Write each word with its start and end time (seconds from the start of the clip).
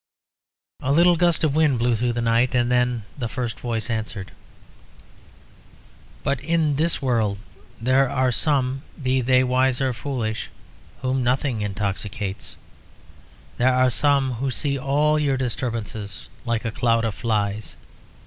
A 0.81 0.91
little 0.91 1.15
gust 1.15 1.43
of 1.43 1.53
wind 1.55 1.77
blew 1.77 1.95
through 1.95 2.13
the 2.13 2.23
night, 2.23 2.55
and 2.55 2.71
then 2.71 3.03
the 3.19 3.29
first 3.29 3.59
voice 3.59 3.87
answered 3.87 4.31
"But 6.23 6.39
in 6.39 6.77
this 6.77 7.03
world 7.03 7.37
there 7.79 8.09
are 8.09 8.31
some, 8.31 8.81
be 9.03 9.21
they 9.21 9.43
wise 9.43 9.79
or 9.79 9.93
foolish, 9.93 10.49
whom 11.03 11.23
nothing 11.23 11.61
intoxicates. 11.61 12.55
There 13.59 13.71
are 13.75 13.91
some 13.91 14.31
who 14.41 14.49
see 14.49 14.75
all 14.75 15.19
your 15.19 15.37
disturbances 15.37 16.31
like 16.45 16.65
a 16.65 16.71
cloud 16.71 17.05
of 17.05 17.13
flies. 17.13 17.75